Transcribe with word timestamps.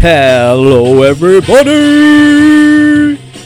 Hello, 0.00 1.02
everybody! 1.02 1.68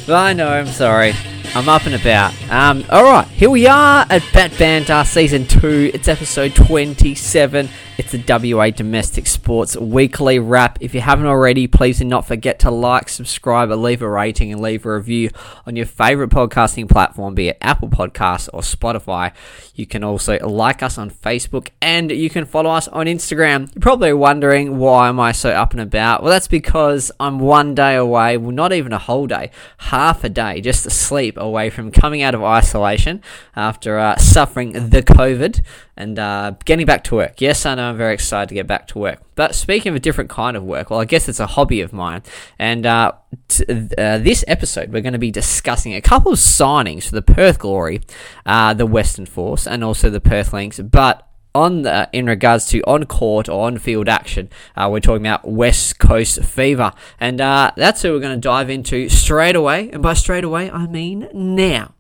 I 0.07 0.35
know, 0.35 0.49
I'm 0.49 0.67
sorry. 0.67 1.15
I'm 1.55 1.67
up 1.67 1.87
and 1.87 1.95
about. 1.95 2.35
Um, 2.51 2.85
alright, 2.91 3.27
here 3.29 3.49
we 3.49 3.67
are 3.67 4.05
at 4.11 4.23
Batt 4.35 4.59
Banter 4.59 5.03
Season 5.07 5.47
2. 5.47 5.93
It's 5.95 6.09
episode 6.09 6.55
27. 6.55 7.71
It's 7.99 8.11
the 8.13 8.55
WA 8.55 8.71
Domestic 8.71 9.27
Sports 9.27 9.77
Weekly 9.77 10.39
Wrap. 10.39 10.79
If 10.81 10.95
you 10.95 11.03
haven't 11.03 11.27
already, 11.27 11.67
please 11.67 11.99
do 11.99 12.07
not 12.07 12.27
forget 12.27 12.59
to 12.61 12.71
like, 12.71 13.11
subscribe, 13.11 13.71
leave 13.71 14.01
a 14.01 14.09
rating 14.09 14.51
and 14.51 14.63
leave 14.63 14.87
a 14.87 14.95
review 14.95 15.29
on 15.67 15.77
your 15.77 15.85
favourite 15.85 16.31
podcasting 16.31 16.89
platform, 16.89 17.35
be 17.35 17.49
it 17.49 17.59
Apple 17.61 17.91
Podcasts 17.91 18.49
or 18.55 18.63
Spotify. 18.63 19.35
You 19.75 19.85
can 19.85 20.03
also 20.05 20.39
like 20.39 20.83
us 20.83 20.97
on 20.97 21.11
Facebook 21.11 21.69
and 21.83 22.11
you 22.11 22.31
can 22.31 22.47
follow 22.47 22.71
us 22.71 22.89
on 22.89 23.05
Instagram. 23.05 23.71
You're 23.75 23.83
probably 23.83 24.15
wondering 24.15 24.79
why 24.79 25.11
am 25.11 25.21
I 25.21 25.33
so 25.33 25.51
up 25.51 25.73
and 25.73 25.81
about? 25.81 26.23
Well, 26.23 26.31
that's 26.31 26.49
because 26.49 27.13
I'm 27.21 27.41
one 27.41 27.75
day 27.75 27.97
away, 27.97 28.39
well, 28.39 28.53
not 28.53 28.73
even 28.73 28.95
a 28.95 28.99
whole 28.99 29.27
day, 29.27 29.51
half 29.77 30.25
a 30.25 30.31
day, 30.31 30.63
just 30.63 30.87
asleep 30.87 31.37
away 31.37 31.69
from 31.69 31.91
coming 31.91 32.23
out 32.23 32.35
of 32.35 32.43
isolation 32.43 33.21
after 33.55 33.99
uh, 33.99 34.17
suffering 34.17 34.73
the 34.73 35.03
COVID 35.03 35.63
and 35.97 36.19
uh, 36.19 36.55
getting 36.65 36.87
back 36.87 37.05
to 37.05 37.17
work. 37.17 37.41
Yes, 37.41 37.67
I 37.67 37.75
know 37.75 37.91
I'm 37.91 37.97
very 37.97 38.15
excited 38.15 38.49
to 38.49 38.55
get 38.55 38.67
back 38.67 38.87
to 38.89 38.99
work. 38.99 39.21
But 39.35 39.55
speaking 39.55 39.91
of 39.91 39.97
a 39.97 40.01
different 40.01 40.31
kind 40.31 40.57
of 40.57 40.63
work, 40.63 40.91
well, 40.91 41.01
I 41.01 41.05
guess 41.05 41.29
it's 41.29 41.41
a 41.41 41.47
hobby 41.47 41.81
of 41.81 41.93
mine. 41.93 42.23
And 42.59 42.87
uh, 42.87 43.13
t- 43.49 43.65
uh, 43.69 44.19
this 44.19 44.45
episode, 44.49 44.93
we're 44.93 45.03
going 45.03 45.13
to 45.13 45.19
be 45.19 45.31
discussing 45.31 45.95
a 45.95 46.01
couple 46.01 46.33
of 46.33 46.39
signings 46.39 47.05
for 47.05 47.15
the 47.15 47.23
Perth 47.23 47.59
Glory, 47.59 48.01
uh, 48.47 48.75
the 48.75 48.87
Western 48.87 49.27
Force, 49.27 49.67
and 49.67 49.85
also 49.85 50.09
the 50.09 50.21
Perth 50.21 50.53
Lynx. 50.53 50.81
But 50.81 51.29
on 51.55 51.83
the, 51.83 52.09
in 52.13 52.27
regards 52.27 52.67
to 52.69 52.81
on 52.83 53.05
court 53.05 53.49
or 53.49 53.67
on 53.67 53.79
field 53.79 54.09
action, 54.09 54.49
uh, 54.77 54.89
we're 54.91 55.01
talking 55.01 55.27
about 55.27 55.47
West 55.47 55.99
Coast 55.99 56.43
Fever, 56.43 56.93
and 57.21 57.41
uh, 57.41 57.73
that's 57.77 58.01
who 58.03 58.13
we're 58.13 58.21
going 58.21 58.35
to 58.35 58.41
dive 58.41 58.71
into 58.71 59.11
straight 59.11 59.57
away. 59.57 59.91
And 59.91 60.03
by 60.03 60.15
straight 60.15 60.45
away, 60.45 60.71
I 60.71 60.87
mean 60.87 61.29
now. 61.35 61.95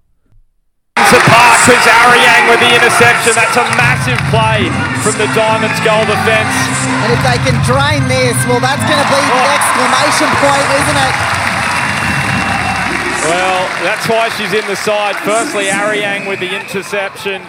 To 1.12 1.20
Park 1.28 1.60
with 1.68 1.84
Aryang 1.84 2.48
with 2.48 2.60
the 2.64 2.72
interception. 2.72 3.36
That's 3.36 3.60
a 3.60 3.68
massive 3.76 4.16
play 4.32 4.72
from 5.04 5.12
the 5.20 5.28
Diamonds 5.36 5.76
goal 5.84 6.08
defence. 6.08 6.56
And 7.04 7.12
if 7.12 7.20
they 7.20 7.36
can 7.44 7.52
drain 7.68 8.00
this, 8.08 8.32
well, 8.48 8.64
that's 8.64 8.80
going 8.88 8.96
to 8.96 9.08
be 9.12 9.20
the 9.20 9.36
oh. 9.36 9.56
exclamation 9.60 10.30
point, 10.40 10.68
isn't 10.72 11.00
it? 11.04 11.14
Well, 13.28 13.60
that's 13.84 14.08
why 14.08 14.32
she's 14.40 14.52
in 14.52 14.66
the 14.66 14.76
side. 14.76 15.16
Firstly, 15.16 15.66
Aryang 15.66 16.26
with 16.26 16.40
the 16.40 16.48
interception. 16.48 17.42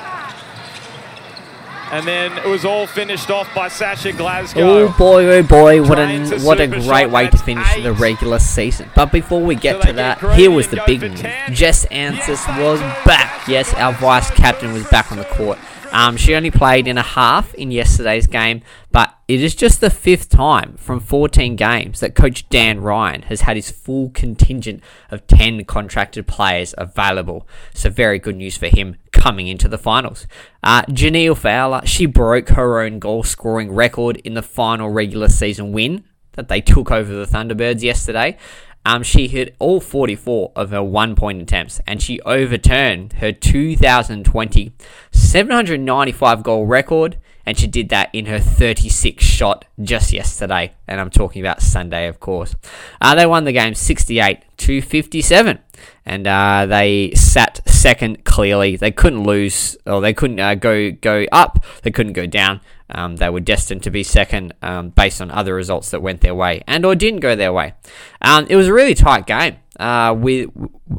And 1.93 2.07
then 2.07 2.35
it 2.39 2.47
was 2.47 2.65
all 2.65 2.87
finished 2.87 3.29
off 3.29 3.53
by 3.53 3.67
Sasha 3.67 4.13
Glasgow. 4.13 4.61
Oh 4.61 4.95
boy, 4.97 5.27
oh 5.27 5.43
boy, 5.43 5.81
what 5.83 5.99
a 5.99 6.39
what 6.39 6.59
a 6.59 6.65
great 6.65 6.83
shot, 6.83 7.11
way 7.11 7.25
to 7.25 7.31
that's 7.31 7.43
finish 7.43 7.83
the 7.83 7.93
regular 7.93 8.39
season. 8.39 8.89
But 8.95 9.11
before 9.11 9.41
we 9.43 9.53
get 9.53 9.79
So 9.83 9.89
to 9.89 9.93
that, 9.93 10.19
get 10.19 10.35
here 10.35 10.49
was 10.49 10.69
the 10.69 10.81
big 10.87 11.01
for 11.01 11.09
news. 11.09 11.21
10. 11.21 11.53
Jess 11.53 11.85
Anstiss 11.91 12.47
was 12.59 12.79
back. 13.05 13.42
Yes, 13.47 13.73
our 13.73 13.91
vice 13.93 14.31
captain 14.31 14.71
was 14.71 14.87
back 14.87 15.11
on 15.11 15.17
the 15.17 15.25
court. 15.25 15.59
Um, 15.91 16.15
she 16.17 16.33
only 16.33 16.49
played 16.49 16.87
in 16.87 16.97
a 16.97 17.03
half 17.03 17.53
in 17.53 17.69
yesterday's 17.69 18.25
game, 18.25 18.61
but 18.91 19.13
it 19.27 19.43
is 19.43 19.53
just 19.53 19.81
the 19.81 19.89
fifth 19.89 20.29
time 20.29 20.75
from 20.77 20.99
14 20.99 21.55
games 21.55 21.99
that 21.99 22.15
coach 22.15 22.47
Dan 22.49 22.79
Ryan 22.79 23.23
has 23.23 23.41
had 23.41 23.57
his 23.57 23.69
full 23.69 24.09
contingent 24.09 24.81
of 25.11 25.27
10 25.27 25.65
contracted 25.65 26.25
players 26.25 26.73
available. 26.77 27.47
So 27.73 27.89
very 27.89 28.17
good 28.17 28.37
news 28.37 28.57
for 28.57 28.67
him 28.67 28.95
coming 29.11 29.47
into 29.47 29.67
the 29.67 29.77
finals. 29.77 30.25
Uh, 30.63 30.83
Jhaniele 30.83 31.37
Fowler, 31.37 31.85
she 31.85 32.05
broke 32.05 32.49
her 32.49 32.81
own 32.81 32.97
goal 32.97 33.23
scoring 33.23 33.71
record 33.71 34.17
in 34.17 34.33
the 34.33 34.41
final 34.41 34.89
regular 34.89 35.27
season 35.27 35.73
win 35.73 36.05
that 36.31 36.47
they 36.47 36.61
took 36.61 36.91
over 36.91 37.13
the 37.13 37.25
Thunderbirds 37.25 37.83
yesterday. 37.83 38.37
Um, 38.85 39.03
she 39.03 39.27
hit 39.27 39.55
all 39.59 39.79
44 39.79 40.51
of 40.55 40.71
her 40.71 40.83
one 40.83 41.15
point 41.15 41.41
attempts 41.41 41.79
and 41.87 42.01
she 42.01 42.19
overturned 42.21 43.13
her 43.13 43.31
2020 43.31 44.73
795 45.11 46.43
goal 46.43 46.65
record 46.65 47.17
and 47.45 47.57
she 47.57 47.67
did 47.67 47.89
that 47.89 48.09
in 48.13 48.25
her 48.27 48.39
36 48.39 49.23
shot 49.23 49.65
just 49.81 50.13
yesterday. 50.13 50.73
And 50.87 50.99
I'm 50.99 51.09
talking 51.09 51.41
about 51.41 51.61
Sunday, 51.61 52.07
of 52.07 52.19
course. 52.19 52.55
Uh, 53.01 53.15
they 53.15 53.25
won 53.25 53.43
the 53.43 53.51
game 53.51 53.75
68 53.75 54.43
to 54.57 54.81
57 54.81 55.59
and 56.05 56.27
uh, 56.27 56.65
they 56.65 57.11
sat 57.15 57.61
second 57.83 58.23
clearly. 58.23 58.75
They 58.77 58.91
couldn't 58.91 59.23
lose, 59.23 59.77
or 59.85 60.01
they 60.01 60.13
couldn't 60.13 60.39
uh, 60.39 60.55
go 60.55 60.91
go 60.91 61.25
up. 61.31 61.63
They 61.83 61.91
couldn't 61.91 62.13
go 62.13 62.25
down. 62.25 62.61
Um, 62.89 63.17
they 63.17 63.29
were 63.29 63.39
destined 63.39 63.83
to 63.83 63.91
be 63.91 64.03
second 64.03 64.53
um, 64.61 64.89
based 64.89 65.21
on 65.21 65.29
other 65.31 65.53
results 65.53 65.91
that 65.91 66.01
went 66.01 66.21
their 66.21 66.35
way 66.35 66.63
and 66.67 66.85
or 66.85 66.95
didn't 66.95 67.19
go 67.19 67.35
their 67.35 67.53
way. 67.53 67.73
Um, 68.21 68.45
it 68.49 68.55
was 68.55 68.67
a 68.67 68.73
really 68.73 68.93
tight 68.95 69.25
game 69.25 69.57
uh, 69.79 70.15
with 70.17 70.49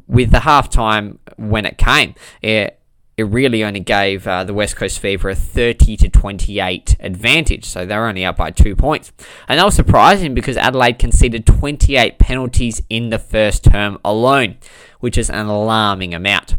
with 0.06 0.30
the 0.30 0.38
halftime 0.38 1.18
when 1.36 1.64
it 1.64 1.78
came. 1.78 2.14
It, 2.42 2.78
it 3.16 3.24
really 3.24 3.62
only 3.62 3.80
gave 3.80 4.26
uh, 4.26 4.42
the 4.42 4.52
West 4.52 4.74
Coast 4.74 4.98
Fever 4.98 5.30
a 5.30 5.34
30 5.36 5.96
to 5.98 6.08
28 6.08 6.96
advantage, 6.98 7.64
so 7.64 7.86
they 7.86 7.96
were 7.96 8.08
only 8.08 8.24
up 8.24 8.36
by 8.36 8.50
two 8.50 8.74
points. 8.74 9.12
And 9.46 9.60
that 9.60 9.64
was 9.64 9.76
surprising 9.76 10.34
because 10.34 10.56
Adelaide 10.56 10.98
conceded 10.98 11.46
28 11.46 12.18
penalties 12.18 12.82
in 12.90 13.10
the 13.10 13.20
first 13.20 13.62
term 13.62 13.98
alone, 14.04 14.56
which 15.04 15.18
is 15.18 15.28
an 15.28 15.44
alarming 15.44 16.14
amount. 16.14 16.54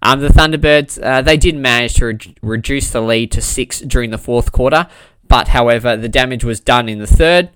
Um, 0.00 0.20
the 0.20 0.28
Thunderbirds 0.28 0.98
uh, 1.04 1.20
they 1.20 1.36
did 1.36 1.54
manage 1.54 1.92
to 1.96 2.06
re- 2.06 2.34
reduce 2.40 2.90
the 2.90 3.02
lead 3.02 3.30
to 3.32 3.42
six 3.42 3.78
during 3.80 4.08
the 4.08 4.16
fourth 4.16 4.52
quarter, 4.52 4.88
but 5.28 5.48
however 5.48 5.98
the 5.98 6.08
damage 6.08 6.42
was 6.42 6.60
done 6.60 6.88
in 6.88 6.98
the 6.98 7.06
third. 7.06 7.50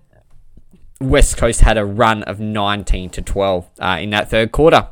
West 1.00 1.38
Coast 1.38 1.62
had 1.62 1.78
a 1.78 1.84
run 1.84 2.22
of 2.24 2.40
19 2.40 3.08
to 3.10 3.22
12 3.22 3.70
uh, 3.80 3.98
in 4.00 4.10
that 4.10 4.28
third 4.28 4.52
quarter. 4.52 4.88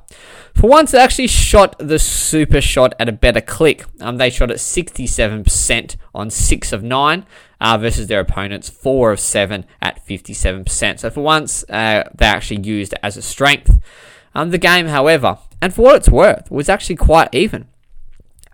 For 0.55 0.69
once, 0.69 0.91
they 0.91 0.99
actually 0.99 1.29
shot 1.29 1.79
the 1.79 1.99
super 1.99 2.61
shot 2.61 2.95
at 2.99 3.09
a 3.09 3.13
better 3.13 3.41
click. 3.41 3.85
Um, 4.01 4.17
they 4.17 4.31
shot 4.31 4.51
at 4.51 4.57
67% 4.57 5.97
on 6.15 6.31
6 6.31 6.73
of 6.73 6.83
9 6.83 7.27
uh, 7.61 7.79
versus 7.79 8.07
their 8.07 8.21
opponents 8.21 8.69
4 8.69 9.13
of 9.13 9.21
7 9.21 9.65
at 9.81 10.05
57%. 10.05 10.99
So 10.99 11.11
for 11.11 11.23
once, 11.23 11.65
uh, 11.69 12.09
they 12.15 12.27
actually 12.27 12.63
used 12.63 12.95
it 12.95 12.99
as 13.03 13.17
a 13.17 13.23
strength. 13.23 13.79
Um, 14.35 14.51
the 14.51 14.59
game, 14.59 14.87
however, 14.87 15.39
and 15.61 15.75
for 15.75 15.83
what 15.83 15.97
it's 15.97 16.09
worth, 16.09 16.51
was 16.51 16.69
actually 16.69 16.97
quite 16.97 17.29
even. 17.33 17.69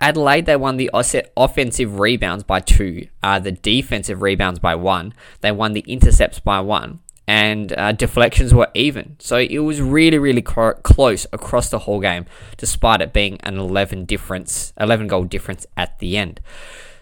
Adelaide, 0.00 0.46
they 0.46 0.56
won 0.56 0.76
the 0.76 0.90
offensive 0.92 1.98
rebounds 1.98 2.44
by 2.44 2.60
two, 2.60 3.08
uh, 3.22 3.38
the 3.38 3.52
defensive 3.52 4.22
rebounds 4.22 4.60
by 4.60 4.74
one. 4.74 5.12
They 5.40 5.50
won 5.50 5.72
the 5.72 5.84
intercepts 5.88 6.38
by 6.38 6.60
one, 6.60 7.00
and 7.26 7.72
uh, 7.76 7.92
deflections 7.92 8.54
were 8.54 8.68
even. 8.74 9.16
So 9.18 9.38
it 9.38 9.58
was 9.58 9.80
really, 9.80 10.18
really 10.18 10.42
cro- 10.42 10.74
close 10.74 11.26
across 11.32 11.68
the 11.68 11.80
whole 11.80 12.00
game, 12.00 12.26
despite 12.56 13.00
it 13.00 13.12
being 13.12 13.40
an 13.42 13.58
11 13.58 14.04
difference, 14.04 14.72
11 14.78 15.08
goal 15.08 15.24
difference 15.24 15.66
at 15.76 15.98
the 15.98 16.16
end. 16.16 16.40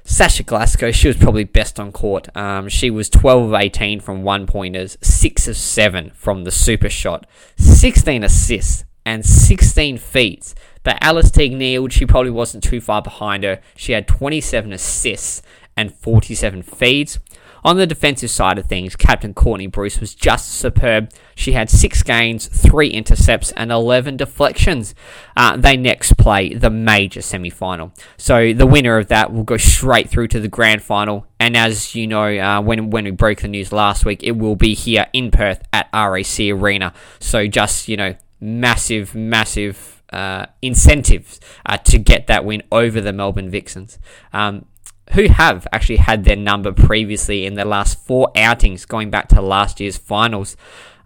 Sasha 0.08 0.44
Glasgow, 0.44 0.92
she 0.92 1.08
was 1.08 1.16
probably 1.16 1.42
best 1.42 1.80
on 1.80 1.90
court. 1.90 2.34
Um, 2.36 2.68
she 2.68 2.90
was 2.90 3.10
12 3.10 3.48
of 3.48 3.54
18 3.54 3.98
from 3.98 4.22
one 4.22 4.46
pointers, 4.46 4.96
6 5.02 5.48
of 5.48 5.56
7 5.56 6.12
from 6.14 6.44
the 6.44 6.52
super 6.52 6.88
shot, 6.88 7.26
16 7.56 8.22
assists, 8.22 8.84
and 9.04 9.26
16 9.26 9.98
feeds. 9.98 10.54
But 10.84 10.98
Alice 11.00 11.32
Teague 11.32 11.54
Neeld, 11.54 11.92
she 11.92 12.06
probably 12.06 12.30
wasn't 12.30 12.62
too 12.62 12.80
far 12.80 13.02
behind 13.02 13.42
her. 13.42 13.60
She 13.76 13.92
had 13.92 14.06
27 14.06 14.72
assists 14.72 15.42
and 15.76 15.92
47 15.92 16.62
feeds. 16.62 17.18
On 17.66 17.76
the 17.76 17.86
defensive 17.86 18.30
side 18.30 18.60
of 18.60 18.66
things, 18.66 18.94
Captain 18.94 19.34
Courtney 19.34 19.66
Bruce 19.66 19.98
was 19.98 20.14
just 20.14 20.50
superb. 20.50 21.10
She 21.34 21.50
had 21.50 21.68
six 21.68 22.00
gains, 22.04 22.46
three 22.46 22.86
intercepts, 22.86 23.50
and 23.56 23.72
11 23.72 24.18
deflections. 24.18 24.94
Uh, 25.36 25.56
they 25.56 25.76
next 25.76 26.16
play 26.16 26.54
the 26.54 26.70
major 26.70 27.20
semi 27.20 27.50
final. 27.50 27.92
So 28.16 28.52
the 28.52 28.68
winner 28.68 28.98
of 28.98 29.08
that 29.08 29.32
will 29.32 29.42
go 29.42 29.56
straight 29.56 30.08
through 30.08 30.28
to 30.28 30.38
the 30.38 30.46
grand 30.46 30.80
final. 30.80 31.26
And 31.40 31.56
as 31.56 31.96
you 31.96 32.06
know, 32.06 32.38
uh, 32.38 32.60
when, 32.60 32.90
when 32.90 33.02
we 33.02 33.10
broke 33.10 33.40
the 33.40 33.48
news 33.48 33.72
last 33.72 34.04
week, 34.04 34.22
it 34.22 34.38
will 34.38 34.54
be 34.54 34.72
here 34.72 35.08
in 35.12 35.32
Perth 35.32 35.64
at 35.72 35.88
RAC 35.92 36.38
Arena. 36.38 36.92
So 37.18 37.48
just, 37.48 37.88
you 37.88 37.96
know, 37.96 38.14
massive, 38.40 39.12
massive 39.16 40.04
uh, 40.12 40.46
incentives 40.62 41.40
uh, 41.66 41.78
to 41.78 41.98
get 41.98 42.28
that 42.28 42.44
win 42.44 42.62
over 42.70 43.00
the 43.00 43.12
Melbourne 43.12 43.50
Vixens. 43.50 43.98
Um, 44.32 44.66
who 45.12 45.28
have 45.28 45.66
actually 45.72 45.96
had 45.96 46.24
their 46.24 46.36
number 46.36 46.72
previously 46.72 47.46
in 47.46 47.54
their 47.54 47.64
last 47.64 47.98
four 47.98 48.30
outings 48.36 48.84
going 48.84 49.10
back 49.10 49.28
to 49.28 49.40
last 49.40 49.80
year's 49.80 49.96
finals. 49.96 50.56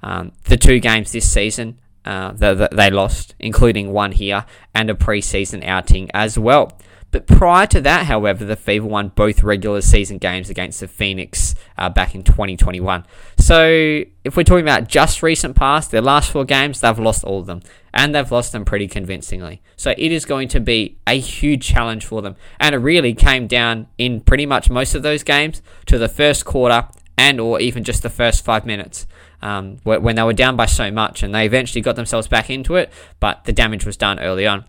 Um, 0.03 0.33
the 0.45 0.57
two 0.57 0.81
games 0.81 1.13
this 1.13 1.31
season 1.31 1.79
uh, 2.05 2.33
that 2.33 2.71
they 2.73 2.91
lost, 2.91 3.35
including 3.39 3.93
one 3.93 4.13
here 4.13 4.47
and 4.75 4.89
a 4.91 4.95
preseason 4.95 5.65
outing 5.67 6.11
as 6.15 6.39
well. 6.39 6.73
But 7.13 7.27
prior 7.27 7.67
to 7.69 7.81
that, 7.81 8.07
however, 8.07 8.45
the 8.45 8.57
Fever 8.57 8.87
won 8.87 9.09
both 9.09 9.43
regular 9.43 9.81
season 9.81 10.19
games 10.19 10.49
against 10.49 10.81
the 10.81 10.87
Phoenix 10.87 11.55
uh, 11.77 11.89
back 11.89 12.15
in 12.15 12.23
2021. 12.23 13.05
So, 13.39 14.05
if 14.25 14.37
we're 14.37 14.45
talking 14.45 14.65
about 14.65 14.89
just 14.89 15.23
recent 15.23 15.57
past, 15.57 15.91
their 15.91 16.03
last 16.03 16.31
four 16.31 16.45
games, 16.45 16.81
they've 16.81 16.99
lost 16.99 17.25
all 17.25 17.41
of 17.41 17.47
them. 17.47 17.63
And 17.93 18.15
they've 18.15 18.31
lost 18.31 18.53
them 18.53 18.65
pretty 18.65 18.87
convincingly. 18.87 19.61
So, 19.77 19.93
it 19.99 20.13
is 20.13 20.25
going 20.25 20.49
to 20.49 20.61
be 20.61 20.99
a 21.07 21.19
huge 21.19 21.67
challenge 21.67 22.07
for 22.07 22.23
them. 22.23 22.37
And 22.61 22.75
it 22.75 22.79
really 22.79 23.15
came 23.15 23.49
down 23.49 23.89
in 23.99 24.21
pretty 24.21 24.47
much 24.47 24.71
most 24.71 24.95
of 24.95 25.03
those 25.03 25.25
games 25.25 25.63
to 25.87 25.99
the 25.99 26.09
first 26.09 26.45
quarter 26.45 26.87
and 27.19 27.41
or 27.41 27.61
even 27.61 27.85
just 27.85 28.03
the 28.03 28.11
first 28.11 28.45
five 28.45 28.65
minutes. 28.65 29.07
um, 29.43 29.79
when 29.85 30.17
they 30.17 30.23
were 30.23 30.33
down 30.33 30.55
by 30.55 30.67
so 30.67 30.91
much, 30.91 31.23
and 31.23 31.35
they 31.35 31.47
eventually 31.47 31.81
got 31.81 31.97
themselves 31.97 32.29
back 32.29 32.51
into 32.51 32.77
it, 32.77 32.93
but 33.21 33.45
the 33.45 33.53
damage 33.53 33.87
was 33.87 33.97
done 33.97 34.21
early 34.21 34.47
on. 34.47 34.65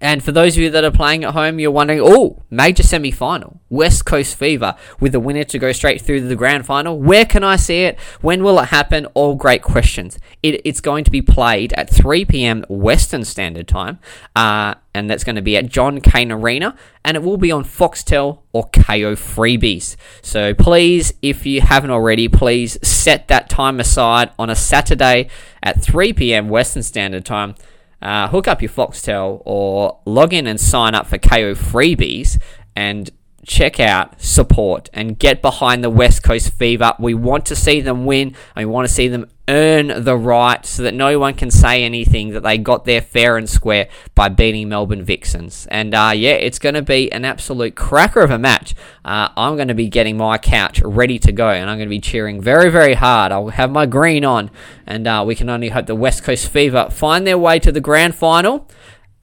And 0.00 0.22
for 0.22 0.32
those 0.32 0.56
of 0.56 0.62
you 0.62 0.70
that 0.70 0.84
are 0.84 0.90
playing 0.90 1.24
at 1.24 1.34
home, 1.34 1.58
you're 1.58 1.70
wondering, 1.70 2.00
oh, 2.02 2.42
major 2.50 2.82
semi 2.82 3.10
final, 3.10 3.60
West 3.68 4.04
Coast 4.04 4.36
Fever, 4.36 4.74
with 5.00 5.12
the 5.12 5.20
winner 5.20 5.44
to 5.44 5.58
go 5.58 5.72
straight 5.72 6.00
through 6.00 6.20
to 6.20 6.26
the 6.26 6.36
grand 6.36 6.66
final. 6.66 6.98
Where 6.98 7.24
can 7.24 7.42
I 7.42 7.56
see 7.56 7.82
it? 7.82 7.98
When 8.20 8.42
will 8.42 8.58
it 8.60 8.66
happen? 8.66 9.06
All 9.14 9.34
great 9.34 9.62
questions. 9.62 10.18
It, 10.42 10.60
it's 10.64 10.80
going 10.80 11.04
to 11.04 11.10
be 11.10 11.22
played 11.22 11.72
at 11.72 11.90
3 11.90 12.24
p.m. 12.24 12.64
Western 12.68 13.24
Standard 13.24 13.66
Time, 13.66 13.98
uh, 14.36 14.74
and 14.94 15.10
that's 15.10 15.24
going 15.24 15.36
to 15.36 15.42
be 15.42 15.56
at 15.56 15.68
John 15.68 16.00
Cain 16.00 16.30
Arena, 16.30 16.76
and 17.04 17.16
it 17.16 17.22
will 17.22 17.36
be 17.36 17.50
on 17.50 17.64
Foxtel 17.64 18.40
or 18.52 18.68
Kayo 18.70 19.14
Freebies. 19.14 19.96
So 20.22 20.54
please, 20.54 21.12
if 21.22 21.44
you 21.44 21.60
haven't 21.60 21.90
already, 21.90 22.28
please 22.28 22.78
set 22.86 23.28
that 23.28 23.48
time 23.48 23.80
aside 23.80 24.30
on 24.38 24.50
a 24.50 24.56
Saturday 24.56 25.28
at 25.62 25.82
3 25.82 26.12
p.m. 26.12 26.48
Western 26.48 26.82
Standard 26.82 27.24
Time 27.24 27.54
uh, 28.00 28.28
hook 28.28 28.46
up 28.48 28.62
your 28.62 28.70
Foxtel 28.70 29.42
or 29.44 30.00
log 30.04 30.32
in 30.32 30.46
and 30.46 30.60
sign 30.60 30.94
up 30.94 31.06
for 31.06 31.18
Kayo 31.18 31.56
freebies 31.56 32.40
and 32.76 33.10
check 33.48 33.80
out, 33.80 34.20
support, 34.20 34.88
and 34.92 35.18
get 35.18 35.42
behind 35.42 35.82
the 35.82 35.90
West 35.90 36.22
Coast 36.22 36.52
Fever. 36.52 36.92
We 37.00 37.14
want 37.14 37.46
to 37.46 37.56
see 37.56 37.80
them 37.80 38.04
win. 38.04 38.36
And 38.54 38.66
we 38.68 38.72
want 38.72 38.86
to 38.86 38.94
see 38.94 39.08
them 39.08 39.28
earn 39.48 40.04
the 40.04 40.16
right 40.16 40.64
so 40.66 40.82
that 40.82 40.92
no 40.92 41.18
one 41.18 41.32
can 41.32 41.50
say 41.50 41.82
anything 41.82 42.30
that 42.30 42.42
they 42.42 42.58
got 42.58 42.84
there 42.84 43.00
fair 43.00 43.38
and 43.38 43.48
square 43.48 43.88
by 44.14 44.28
beating 44.28 44.68
Melbourne 44.68 45.02
Vixens. 45.02 45.66
And 45.70 45.94
uh, 45.94 46.12
yeah, 46.14 46.32
it's 46.32 46.58
going 46.58 46.74
to 46.74 46.82
be 46.82 47.10
an 47.10 47.24
absolute 47.24 47.74
cracker 47.74 48.20
of 48.20 48.30
a 48.30 48.38
match. 48.38 48.74
Uh, 49.04 49.30
I'm 49.36 49.56
going 49.56 49.68
to 49.68 49.74
be 49.74 49.88
getting 49.88 50.18
my 50.18 50.36
couch 50.36 50.82
ready 50.82 51.18
to 51.20 51.32
go, 51.32 51.48
and 51.48 51.70
I'm 51.70 51.78
going 51.78 51.88
to 51.88 51.90
be 51.90 52.00
cheering 52.00 52.42
very, 52.42 52.70
very 52.70 52.94
hard. 52.94 53.32
I'll 53.32 53.48
have 53.48 53.70
my 53.70 53.86
green 53.86 54.24
on, 54.24 54.50
and 54.86 55.06
uh, 55.06 55.24
we 55.26 55.34
can 55.34 55.48
only 55.48 55.70
hope 55.70 55.86
the 55.86 55.94
West 55.94 56.22
Coast 56.22 56.48
Fever 56.50 56.90
find 56.90 57.26
their 57.26 57.38
way 57.38 57.58
to 57.58 57.72
the 57.72 57.80
grand 57.80 58.14
final. 58.14 58.68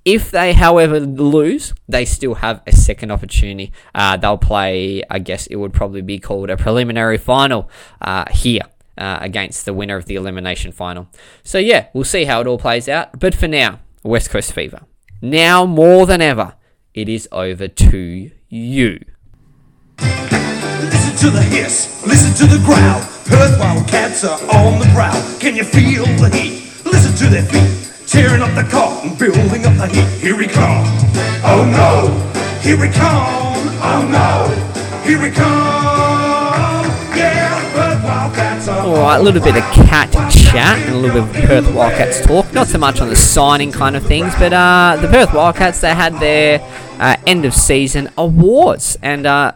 If 0.05 0.29
they, 0.31 0.53
however, 0.53 0.99
lose, 0.99 1.73
they 1.89 2.05
still 2.05 2.35
have 2.35 2.61
a 2.67 2.71
second 2.71 3.11
opportunity. 3.11 3.73
Uh, 3.93 4.17
they'll 4.17 4.37
play, 4.37 5.01
I 5.09 5.19
guess 5.19 5.47
it 5.47 5.55
would 5.55 5.73
probably 5.73 6.01
be 6.01 6.19
called 6.19 6.51
a 6.51 6.57
preliminary 6.57 7.17
final 7.17 7.69
uh, 7.99 8.25
here. 8.31 8.61
Uh, 8.97 9.17
against 9.19 9.65
the 9.65 9.73
winner 9.73 9.97
of 9.97 10.05
the 10.05 10.15
elimination 10.15 10.71
final. 10.71 11.09
So, 11.43 11.57
yeah, 11.57 11.87
we'll 11.93 12.05
see 12.05 12.23
how 12.23 12.39
it 12.39 12.47
all 12.47 12.57
plays 12.57 12.87
out. 12.87 13.19
But 13.19 13.35
for 13.35 13.45
now, 13.45 13.81
West 14.03 14.29
Coast 14.29 14.53
Fever. 14.53 14.83
Now 15.21 15.65
more 15.65 16.05
than 16.05 16.21
ever, 16.21 16.53
it 16.93 17.09
is 17.09 17.27
over 17.29 17.67
to 17.67 18.31
you. 18.47 18.99
Listen 19.99 21.17
to 21.17 21.29
the 21.29 21.43
hiss, 21.43 22.05
listen 22.07 22.47
to 22.47 22.53
the 22.53 22.63
growl. 22.63 23.01
Perth 23.25 23.59
Wildcats 23.59 24.23
are 24.23 24.39
on 24.55 24.79
the 24.79 24.89
prowl. 24.93 25.39
Can 25.39 25.57
you 25.57 25.65
feel 25.65 26.05
the 26.05 26.29
heat? 26.33 26.85
Listen 26.85 27.13
to 27.15 27.29
their. 27.29 27.84
Tearing 28.07 28.41
up 28.41 28.53
the 28.55 28.63
cotton, 28.69 29.15
building 29.17 29.65
up 29.65 29.75
the 29.77 29.87
heat. 29.87 30.07
Here 30.21 30.37
we 30.37 30.47
come. 30.47 30.85
Oh 31.43 31.65
no. 31.65 32.35
Here 32.61 32.79
we 32.79 32.87
come. 32.89 33.67
Oh 33.81 34.07
no. 34.09 35.01
Here 35.03 35.21
we 35.21 35.31
come. 35.31 36.85
Yeah, 37.15 37.73
Perth 37.73 38.03
Wildcats 38.03 38.67
are 38.67 38.81
All 38.81 38.95
right, 38.95 39.19
a 39.19 39.23
little 39.23 39.41
bit 39.41 39.55
of 39.55 39.63
cat 39.73 40.11
chat 40.31 40.77
and 40.79 40.95
a 40.95 40.97
little 40.97 41.25
bit 41.25 41.43
of 41.43 41.47
Perth 41.47 41.73
Wildcats 41.73 42.21
talk. 42.25 42.51
Not 42.53 42.67
so 42.67 42.77
much 42.77 43.01
on 43.01 43.09
the 43.09 43.15
signing 43.15 43.71
kind 43.71 43.95
of 43.95 44.05
things, 44.05 44.33
but 44.35 44.53
uh, 44.53 44.97
the 45.01 45.07
Perth 45.07 45.33
Wildcats 45.33 45.81
they 45.81 45.93
had 45.93 46.19
their 46.19 46.59
uh, 46.99 47.17
end 47.25 47.43
of 47.43 47.53
season 47.53 48.09
awards, 48.17 48.97
and 49.01 49.25
uh, 49.25 49.51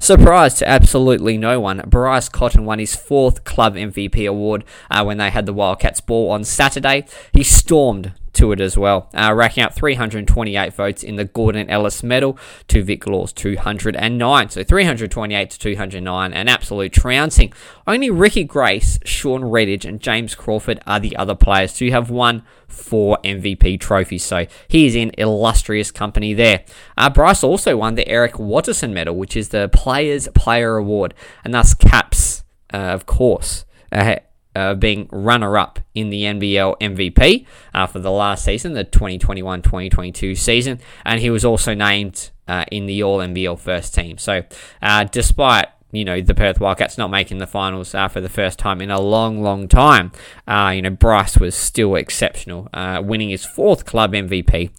surprise 0.00 0.54
to 0.54 0.68
absolutely 0.68 1.38
no 1.38 1.60
one, 1.60 1.82
Bryce 1.86 2.28
Cotton 2.28 2.64
won 2.64 2.80
his 2.80 2.96
fourth 2.96 3.44
club 3.44 3.74
MVP 3.74 4.28
award 4.28 4.64
uh, 4.90 5.04
when 5.04 5.18
they 5.18 5.30
had 5.30 5.46
the 5.46 5.52
Wildcats 5.52 6.00
ball 6.00 6.30
on 6.30 6.42
Saturday. 6.42 7.04
He 7.32 7.44
stormed 7.44 8.12
to 8.34 8.52
it 8.52 8.60
as 8.60 8.76
well, 8.76 9.08
uh, 9.14 9.32
racking 9.34 9.64
up 9.64 9.74
328 9.74 10.72
votes 10.72 11.02
in 11.02 11.16
the 11.16 11.24
Gordon 11.24 11.68
Ellis 11.68 12.02
medal 12.02 12.38
to 12.68 12.82
Vic 12.82 13.06
Law's 13.06 13.32
209. 13.32 14.50
So 14.50 14.62
328 14.62 15.50
to 15.50 15.58
209, 15.58 16.32
an 16.32 16.48
absolute 16.48 16.92
trouncing. 16.92 17.52
Only 17.86 18.10
Ricky 18.10 18.44
Grace, 18.44 18.98
Shawn 19.04 19.42
Redhage, 19.42 19.84
and 19.84 20.00
James 20.00 20.34
Crawford 20.34 20.80
are 20.86 21.00
the 21.00 21.16
other 21.16 21.34
players 21.34 21.72
to 21.74 21.90
have 21.90 22.10
won 22.10 22.42
four 22.68 23.18
MVP 23.24 23.80
trophies. 23.80 24.24
So 24.24 24.46
he 24.68 24.86
is 24.86 24.94
in 24.94 25.10
illustrious 25.18 25.90
company 25.90 26.34
there. 26.34 26.64
Uh, 26.96 27.10
Bryce 27.10 27.42
also 27.42 27.76
won 27.76 27.94
the 27.94 28.08
Eric 28.08 28.38
Watterson 28.38 28.94
medal, 28.94 29.16
which 29.16 29.36
is 29.36 29.48
the 29.48 29.68
Players 29.68 30.28
Player 30.34 30.76
Award, 30.76 31.14
and 31.44 31.52
thus 31.52 31.74
caps, 31.74 32.44
uh, 32.72 32.76
of 32.76 33.06
course. 33.06 33.64
Uh, 33.90 34.16
uh, 34.54 34.74
being 34.74 35.08
runner 35.12 35.56
up 35.56 35.80
in 35.94 36.10
the 36.10 36.24
NBL 36.24 36.78
MVP 36.80 37.46
uh, 37.74 37.86
for 37.86 37.98
the 37.98 38.10
last 38.10 38.44
season, 38.44 38.72
the 38.72 38.84
2021 38.84 39.62
2022 39.62 40.34
season, 40.34 40.80
and 41.04 41.20
he 41.20 41.30
was 41.30 41.44
also 41.44 41.74
named 41.74 42.30
uh, 42.48 42.64
in 42.70 42.86
the 42.86 43.02
All 43.02 43.18
NBL 43.18 43.58
first 43.58 43.94
team. 43.94 44.18
So, 44.18 44.42
uh, 44.82 45.04
despite 45.04 45.68
you 45.92 46.04
know 46.04 46.20
the 46.20 46.34
Perth 46.34 46.60
Wildcats 46.60 46.98
not 46.98 47.10
making 47.10 47.38
the 47.38 47.46
finals 47.46 47.94
uh, 47.94 48.08
for 48.08 48.20
the 48.20 48.28
first 48.28 48.58
time 48.58 48.80
in 48.80 48.90
a 48.90 49.00
long, 49.00 49.42
long 49.42 49.68
time, 49.68 50.12
uh, 50.46 50.72
you 50.74 50.82
know 50.82 50.90
Bryce 50.90 51.38
was 51.38 51.54
still 51.54 51.94
exceptional, 51.94 52.68
winning 53.02 53.30
his 53.30 53.44
fourth 53.44 53.84
club 53.84 54.12
MVP, 54.12 54.70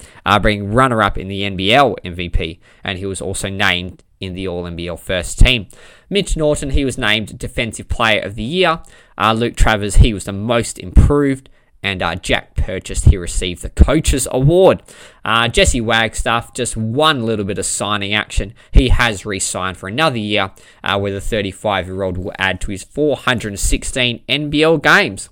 being 0.41 0.73
runner 0.73 1.01
up 1.01 1.17
in 1.17 1.27
the 1.27 1.41
NBL 1.43 1.95
MVP, 2.03 2.59
and 2.83 2.97
he 2.97 3.05
was 3.05 3.21
also 3.21 3.49
named 3.49 4.03
in 4.21 4.35
the 4.35 4.47
All 4.47 4.63
NBL 4.63 4.99
first 4.99 5.39
team. 5.39 5.67
Mitch 6.09 6.37
Norton, 6.37 6.69
he 6.69 6.85
was 6.85 6.97
named 6.97 7.37
Defensive 7.37 7.89
Player 7.89 8.21
of 8.21 8.35
the 8.35 8.43
Year. 8.43 8.81
Uh, 9.21 9.33
Luke 9.33 9.55
Travers, 9.55 9.97
he 9.97 10.15
was 10.15 10.23
the 10.23 10.31
most 10.33 10.79
improved. 10.79 11.47
And 11.83 12.03
uh, 12.03 12.15
Jack 12.15 12.55
Purchase, 12.55 13.05
he 13.05 13.17
received 13.17 13.63
the 13.63 13.69
Coaches 13.69 14.27
Award. 14.31 14.83
Uh, 15.25 15.47
Jesse 15.47 15.81
Wagstaff, 15.81 16.53
just 16.53 16.77
one 16.77 17.25
little 17.25 17.45
bit 17.45 17.57
of 17.57 17.65
signing 17.65 18.13
action. 18.13 18.53
He 18.71 18.89
has 18.89 19.25
re 19.25 19.39
signed 19.39 19.77
for 19.77 19.87
another 19.89 20.19
year, 20.19 20.51
uh, 20.83 20.99
where 20.99 21.11
the 21.11 21.21
35 21.21 21.87
year 21.87 22.03
old 22.03 22.17
will 22.17 22.33
add 22.37 22.61
to 22.61 22.71
his 22.71 22.83
416 22.83 24.23
NBL 24.29 24.83
games. 24.83 25.29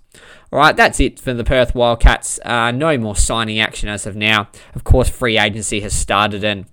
All 0.52 0.58
right, 0.58 0.76
that's 0.76 1.00
it 1.00 1.20
for 1.20 1.36
the 1.36 1.44
Perth 1.44 1.76
Wildcats. 1.76 2.40
Uh, 2.44 2.72
no 2.72 2.98
more 2.98 3.16
signing 3.16 3.60
action 3.60 3.88
as 3.88 4.08
of 4.08 4.16
now. 4.16 4.50
Of 4.74 4.84
course, 4.84 5.08
free 5.08 5.38
agency 5.38 5.82
has 5.82 5.94
started 5.94 6.44
and 6.44 6.66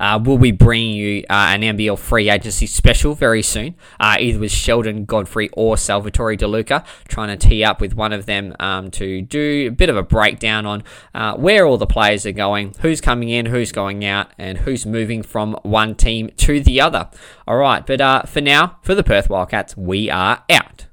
uh, 0.00 0.18
we'll 0.22 0.38
be 0.38 0.50
bringing 0.50 0.96
you 0.96 1.24
uh, 1.30 1.52
an 1.54 1.60
NBL 1.60 1.98
free 1.98 2.30
agency 2.30 2.66
special 2.66 3.14
very 3.14 3.42
soon, 3.42 3.76
uh, 4.00 4.16
either 4.18 4.38
with 4.38 4.50
Sheldon 4.50 5.04
Godfrey 5.04 5.50
or 5.52 5.76
Salvatore 5.76 6.36
DeLuca, 6.36 6.84
trying 7.06 7.28
to 7.28 7.48
tee 7.48 7.62
up 7.62 7.80
with 7.80 7.94
one 7.94 8.12
of 8.12 8.26
them 8.26 8.56
um, 8.58 8.90
to 8.92 9.22
do 9.22 9.68
a 9.68 9.70
bit 9.70 9.90
of 9.90 9.96
a 9.96 10.02
breakdown 10.02 10.64
on 10.64 10.82
uh, 11.14 11.36
where 11.36 11.66
all 11.66 11.76
the 11.76 11.86
players 11.86 12.24
are 12.24 12.32
going, 12.32 12.74
who's 12.80 13.00
coming 13.00 13.28
in, 13.28 13.46
who's 13.46 13.70
going 13.70 14.04
out, 14.04 14.32
and 14.38 14.58
who's 14.58 14.86
moving 14.86 15.22
from 15.22 15.54
one 15.62 15.94
team 15.94 16.30
to 16.38 16.60
the 16.60 16.80
other. 16.80 17.08
All 17.46 17.58
right, 17.58 17.86
but 17.86 18.00
uh, 18.00 18.22
for 18.22 18.40
now, 18.40 18.78
for 18.82 18.94
the 18.94 19.04
Perth 19.04 19.28
Wildcats, 19.28 19.76
we 19.76 20.08
are 20.08 20.42
out. 20.48 20.86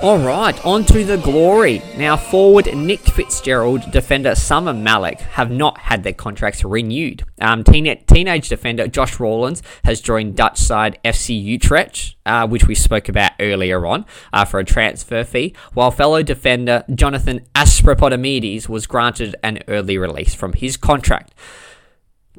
All 0.00 0.18
right, 0.18 0.64
on 0.64 0.84
to 0.84 1.04
the 1.04 1.16
glory. 1.16 1.82
Now, 1.96 2.16
forward 2.16 2.72
Nick 2.72 3.00
Fitzgerald, 3.00 3.90
defender 3.90 4.30
Osama 4.30 4.80
Malik 4.80 5.18
have 5.18 5.50
not 5.50 5.76
had 5.76 6.04
their 6.04 6.12
contracts 6.12 6.62
renewed. 6.62 7.24
Um, 7.40 7.64
teen- 7.64 8.04
teenage 8.06 8.48
defender 8.48 8.86
Josh 8.86 9.18
Rawlins 9.18 9.60
has 9.82 10.00
joined 10.00 10.36
Dutch 10.36 10.56
side 10.56 11.00
FC 11.04 11.34
Utrecht, 11.42 12.14
uh, 12.24 12.46
which 12.46 12.68
we 12.68 12.76
spoke 12.76 13.08
about 13.08 13.32
earlier 13.40 13.84
on, 13.86 14.06
uh, 14.32 14.44
for 14.44 14.60
a 14.60 14.64
transfer 14.64 15.24
fee, 15.24 15.52
while 15.74 15.90
fellow 15.90 16.22
defender 16.22 16.84
Jonathan 16.94 17.40
Aspropotamitis 17.56 18.68
was 18.68 18.86
granted 18.86 19.34
an 19.42 19.58
early 19.66 19.98
release 19.98 20.32
from 20.32 20.52
his 20.52 20.76
contract. 20.76 21.34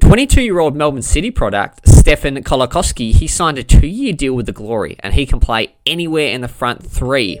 22 0.00 0.42
year 0.42 0.58
old 0.58 0.74
Melbourne 0.74 1.02
City 1.02 1.30
product, 1.30 1.86
Stefan 1.86 2.36
Colakovski, 2.42 3.12
he 3.12 3.26
signed 3.26 3.58
a 3.58 3.62
two 3.62 3.86
year 3.86 4.12
deal 4.12 4.34
with 4.34 4.46
the 4.46 4.52
Glory 4.52 4.96
and 5.00 5.14
he 5.14 5.26
can 5.26 5.40
play 5.40 5.74
anywhere 5.86 6.28
in 6.28 6.40
the 6.40 6.48
front 6.48 6.84
three. 6.84 7.40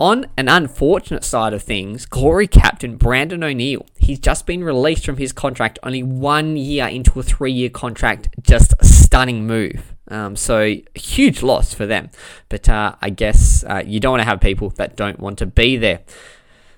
On 0.00 0.26
an 0.36 0.48
unfortunate 0.48 1.22
side 1.22 1.52
of 1.52 1.62
things, 1.62 2.04
Glory 2.04 2.48
captain 2.48 2.96
Brandon 2.96 3.44
O'Neill, 3.44 3.86
he's 3.96 4.18
just 4.18 4.44
been 4.44 4.64
released 4.64 5.06
from 5.06 5.18
his 5.18 5.32
contract 5.32 5.78
only 5.84 6.02
one 6.02 6.56
year 6.56 6.88
into 6.88 7.20
a 7.20 7.22
three 7.22 7.52
year 7.52 7.70
contract. 7.70 8.28
Just 8.42 8.74
a 8.80 8.84
stunning 8.84 9.46
move. 9.46 9.94
Um, 10.08 10.36
so, 10.36 10.74
huge 10.94 11.42
loss 11.42 11.72
for 11.72 11.86
them. 11.86 12.10
But 12.48 12.68
uh, 12.68 12.96
I 13.00 13.10
guess 13.10 13.64
uh, 13.64 13.82
you 13.86 14.00
don't 14.00 14.12
want 14.12 14.22
to 14.22 14.28
have 14.28 14.40
people 14.40 14.70
that 14.70 14.96
don't 14.96 15.20
want 15.20 15.38
to 15.38 15.46
be 15.46 15.76
there. 15.76 16.00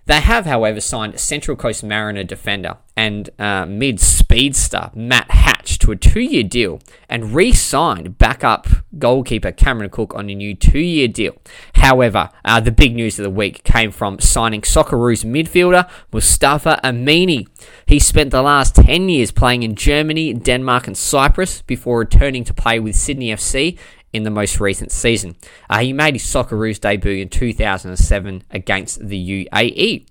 They 0.07 0.21
have, 0.21 0.47
however, 0.47 0.81
signed 0.81 1.19
Central 1.19 1.57
Coast 1.57 1.83
Mariner 1.83 2.23
defender 2.23 2.77
and 2.97 3.29
uh, 3.39 3.67
mid 3.67 4.01
speedster 4.01 4.91
Matt 4.95 5.31
Hatch 5.31 5.79
to 5.81 5.91
a 5.91 5.97
two 5.97 6.21
year 6.21 6.45
deal 6.45 6.81
and 7.09 7.35
re 7.35 7.53
signed 7.53 8.17
backup 8.17 8.69
goalkeeper 8.99 9.53
Cameron 9.53 9.91
Cook 9.91 10.15
on 10.15 10.31
a 10.31 10.35
new 10.35 10.55
two 10.55 10.79
year 10.79 11.09
deal. 11.09 11.37
However, 11.75 12.31
uh, 12.45 12.61
the 12.61 12.71
big 12.71 12.95
news 12.95 13.19
of 13.19 13.25
the 13.25 13.31
week 13.31 13.65
came 13.65 13.91
from 13.91 14.21
signing 14.21 14.63
Socceroos 14.63 15.25
midfielder 15.25 15.91
Mustafa 16.13 16.81
Amini. 16.85 17.49
He 17.85 17.99
spent 17.99 18.31
the 18.31 18.43
last 18.43 18.77
10 18.77 19.09
years 19.09 19.31
playing 19.33 19.65
in 19.65 19.75
Germany, 19.75 20.33
Denmark, 20.33 20.87
and 20.87 20.97
Cyprus 20.97 21.63
before 21.63 21.99
returning 21.99 22.45
to 22.45 22.55
play 22.55 22.79
with 22.79 22.95
Sydney 22.95 23.29
FC 23.31 23.77
in 24.13 24.23
the 24.23 24.31
most 24.31 24.61
recent 24.61 24.93
season. 24.93 25.37
Uh, 25.69 25.81
he 25.81 25.93
made 25.93 26.15
his 26.15 26.25
Socceroos 26.25 26.81
debut 26.81 27.21
in 27.23 27.29
2007 27.29 28.43
against 28.51 29.07
the 29.07 29.47
UAE. 29.47 30.07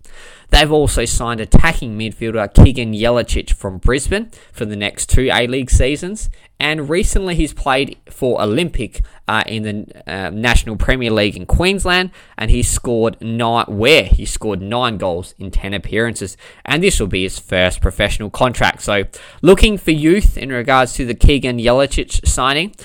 They've 0.49 0.71
also 0.71 1.05
signed 1.05 1.41
attacking 1.41 1.97
midfielder 1.97 2.53
Keegan 2.53 2.93
Jelacic 2.93 3.53
from 3.53 3.77
Brisbane 3.77 4.29
for 4.51 4.65
the 4.65 4.75
next 4.75 5.09
two 5.09 5.29
A 5.33 5.47
League 5.47 5.71
seasons, 5.71 6.29
and 6.59 6.89
recently 6.89 7.35
he's 7.35 7.53
played 7.53 7.97
for 8.09 8.41
Olympic 8.41 9.01
uh, 9.27 9.43
in 9.47 9.63
the 9.63 10.03
uh, 10.07 10.29
National 10.29 10.77
Premier 10.77 11.11
League 11.11 11.35
in 11.35 11.45
Queensland, 11.45 12.11
and 12.37 12.51
he 12.51 12.63
scored 12.63 13.19
nine. 13.21 13.65
Where 13.67 14.03
he 14.03 14.25
scored 14.25 14.61
nine 14.61 14.97
goals 14.97 15.33
in 15.39 15.51
ten 15.51 15.73
appearances, 15.73 16.37
and 16.63 16.83
this 16.83 16.99
will 16.99 17.07
be 17.07 17.23
his 17.23 17.39
first 17.39 17.81
professional 17.81 18.29
contract. 18.29 18.83
So, 18.83 19.05
looking 19.41 19.77
for 19.77 19.91
youth 19.91 20.37
in 20.37 20.49
regards 20.49 20.93
to 20.93 21.05
the 21.05 21.15
Keegan 21.15 21.57
Jelacic 21.57 22.25
signing. 22.25 22.75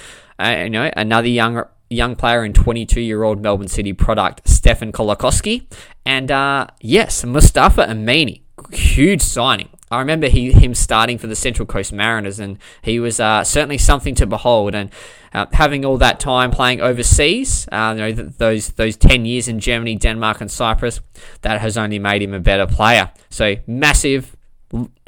You 0.41 0.71
know, 0.71 0.91
another 0.97 1.29
young 1.29 1.65
young 1.91 2.15
player 2.15 2.45
and 2.45 2.55
22 2.55 3.01
year 3.01 3.23
old 3.23 3.43
Melbourne 3.43 3.69
City 3.69 3.93
product, 3.93 4.49
Stefan 4.49 4.93
Colakovski. 4.93 5.67
And 6.07 6.31
uh, 6.31 6.69
yes, 6.81 7.25
Mustafa 7.25 7.87
Amini, 7.87 8.43
huge 8.73 9.21
signing. 9.21 9.69
I 9.93 9.99
remember 9.99 10.29
he, 10.29 10.53
him 10.53 10.73
starting 10.73 11.19
for 11.19 11.27
the 11.27 11.35
Central 11.35 11.67
Coast 11.67 11.93
Mariners, 11.93 12.39
and 12.39 12.59
he 12.81 13.01
was 13.01 13.19
uh, 13.19 13.43
certainly 13.43 13.77
something 13.77 14.15
to 14.15 14.27
behold. 14.27 14.73
And 14.73 14.91
uh, 15.35 15.47
having 15.53 15.85
all 15.85 15.99
that 15.99 16.21
time 16.21 16.53
playing 16.53 16.81
overseas, 16.81 17.67
uh, 17.73 17.95
you 17.97 18.01
know, 18.01 18.13
th- 18.13 18.29
those 18.39 18.69
those 18.71 18.97
ten 18.97 19.25
years 19.25 19.49
in 19.49 19.59
Germany, 19.59 19.97
Denmark, 19.97 20.41
and 20.41 20.51
Cyprus, 20.51 21.01
that 21.43 21.61
has 21.61 21.77
only 21.77 21.99
made 21.99 22.23
him 22.23 22.33
a 22.33 22.39
better 22.39 22.69
player. 22.69 23.11
So 23.31 23.57
massive. 23.67 24.37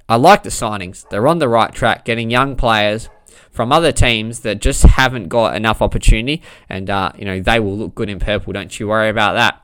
I 0.09 0.17
like 0.17 0.43
the 0.43 0.51
signings. 0.51 1.09
They're 1.09 1.29
on 1.29 1.39
the 1.39 1.49
right 1.49 1.73
track, 1.73 2.05
getting 2.05 2.29
young 2.29 2.57
players 2.57 3.09
from 3.51 3.73
other 3.73 3.93
teams 3.93 4.41
that 4.41 4.61
just 4.61 4.83
haven't 4.83 5.29
got 5.29 5.57
enough 5.57 5.83
opportunity, 5.83 6.43
and 6.69 6.89
uh, 6.91 7.13
you 7.17 7.25
know 7.25 7.41
they 7.41 7.61
will 7.61 7.77
look 7.77 7.95
good 7.95 8.09
in 8.09 8.19
purple. 8.19 8.53
Don't 8.53 8.79
you 8.79 8.89
worry 8.89 9.09
about 9.09 9.35
that. 9.35 9.63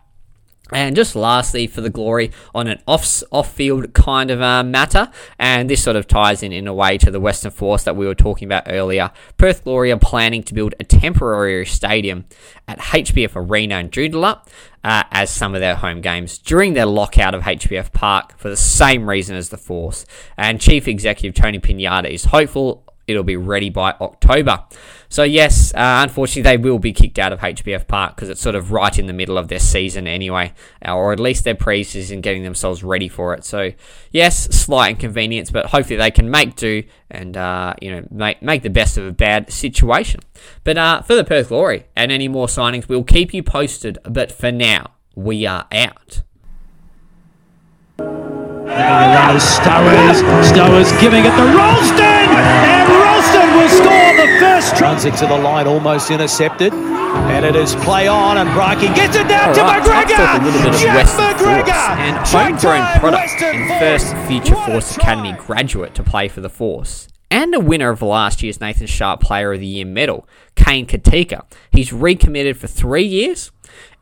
And 0.70 0.94
just 0.94 1.16
lastly, 1.16 1.66
for 1.66 1.80
the 1.80 1.88
glory 1.88 2.30
on 2.54 2.66
an 2.66 2.82
off 2.86 3.22
off 3.32 3.52
field 3.52 3.94
kind 3.94 4.30
of 4.30 4.42
uh, 4.42 4.62
matter, 4.62 5.10
and 5.38 5.70
this 5.70 5.82
sort 5.82 5.96
of 5.96 6.06
ties 6.06 6.42
in 6.42 6.52
in 6.52 6.66
a 6.66 6.74
way 6.74 6.98
to 6.98 7.10
the 7.10 7.20
Western 7.20 7.50
Force 7.50 7.84
that 7.84 7.96
we 7.96 8.06
were 8.06 8.14
talking 8.14 8.46
about 8.46 8.64
earlier. 8.66 9.10
Perth 9.38 9.64
Glory 9.64 9.90
are 9.92 9.98
planning 9.98 10.42
to 10.42 10.52
build 10.52 10.74
a 10.78 10.84
temporary 10.84 11.64
stadium 11.64 12.26
at 12.66 12.78
HBF 12.78 13.32
Arena 13.34 13.78
in 13.78 13.88
Joondalup 13.88 14.46
uh, 14.84 15.04
as 15.10 15.30
some 15.30 15.54
of 15.54 15.62
their 15.62 15.76
home 15.76 16.02
games 16.02 16.36
during 16.36 16.74
their 16.74 16.86
lockout 16.86 17.34
of 17.34 17.44
HBF 17.44 17.92
Park 17.94 18.36
for 18.36 18.50
the 18.50 18.56
same 18.56 19.08
reason 19.08 19.36
as 19.36 19.48
the 19.48 19.56
Force. 19.56 20.04
And 20.36 20.60
Chief 20.60 20.86
Executive 20.86 21.34
Tony 21.34 21.58
Pignata 21.60 22.10
is 22.10 22.26
hopeful 22.26 22.84
it'll 23.08 23.24
be 23.24 23.36
ready 23.36 23.70
by 23.70 23.92
October. 24.00 24.64
So, 25.08 25.22
yes, 25.22 25.72
uh, 25.74 26.00
unfortunately, 26.02 26.42
they 26.42 26.58
will 26.58 26.78
be 26.78 26.92
kicked 26.92 27.18
out 27.18 27.32
of 27.32 27.40
HBF 27.40 27.88
Park 27.88 28.14
because 28.14 28.28
it's 28.28 28.42
sort 28.42 28.54
of 28.54 28.70
right 28.70 28.96
in 28.98 29.06
the 29.06 29.14
middle 29.14 29.38
of 29.38 29.48
their 29.48 29.58
season 29.58 30.06
anyway, 30.06 30.52
uh, 30.86 30.94
or 30.94 31.12
at 31.12 31.18
least 31.18 31.44
their 31.44 31.54
pre-season 31.54 32.20
getting 32.20 32.42
themselves 32.42 32.84
ready 32.84 33.08
for 33.08 33.32
it. 33.32 33.44
So, 33.44 33.72
yes, 34.12 34.54
slight 34.54 34.90
inconvenience, 34.90 35.50
but 35.50 35.66
hopefully 35.66 35.96
they 35.96 36.10
can 36.10 36.30
make 36.30 36.56
do 36.56 36.82
and, 37.10 37.38
uh, 37.38 37.74
you 37.80 37.90
know, 37.90 38.06
make, 38.10 38.42
make 38.42 38.62
the 38.62 38.70
best 38.70 38.98
of 38.98 39.06
a 39.06 39.12
bad 39.12 39.50
situation. 39.50 40.20
But 40.62 40.76
uh, 40.76 41.00
for 41.00 41.14
the 41.14 41.24
Perth 41.24 41.48
Glory 41.48 41.86
and 41.96 42.12
any 42.12 42.28
more 42.28 42.46
signings, 42.46 42.86
we'll 42.86 43.02
keep 43.02 43.32
you 43.32 43.42
posted. 43.42 43.98
But 44.04 44.30
for 44.30 44.52
now, 44.52 44.92
we 45.16 45.46
are 45.46 45.66
out. 45.72 46.22
Stowers, 49.40 50.22
Stowers 50.46 51.00
giving 51.00 51.24
it 51.24 51.30
the 51.30 51.56
Ralston! 51.56 52.17
Runs 54.80 55.04
it 55.04 55.14
to 55.16 55.26
the 55.26 55.38
line, 55.38 55.66
almost 55.66 56.10
intercepted. 56.10 56.72
And 56.72 57.44
it 57.44 57.54
is 57.54 57.74
play 57.76 58.08
on, 58.08 58.36
and 58.36 58.52
Brighton 58.52 58.92
gets 58.94 59.16
it 59.16 59.28
down 59.28 59.54
to 59.54 59.60
right, 59.60 59.82
McGregor. 59.82 60.40
a 60.40 60.44
little 60.44 60.60
bit 60.60 60.74
of 60.74 60.80
Jeff 60.80 60.94
Western 60.94 61.26
McGregor. 61.26 61.64
Force 61.64 61.98
and 61.98 62.16
homegrown 62.26 63.00
product 63.00 63.42
and 63.42 63.80
first 63.80 64.16
Future 64.26 64.56
Force 64.66 64.96
Academy 64.96 65.32
graduate 65.32 65.94
to 65.94 66.02
play 66.02 66.28
for 66.28 66.40
the 66.40 66.50
Force. 66.50 67.08
And 67.30 67.54
a 67.54 67.60
winner 67.60 67.90
of 67.90 68.02
last 68.02 68.42
year's 68.42 68.60
Nathan 68.60 68.86
Sharpe 68.86 69.20
Player 69.20 69.52
of 69.52 69.60
the 69.60 69.66
Year 69.66 69.86
medal, 69.86 70.26
Kane 70.56 70.86
Koteka. 70.86 71.44
He's 71.70 71.92
recommitted 71.92 72.56
for 72.56 72.66
three 72.66 73.04
years. 73.04 73.52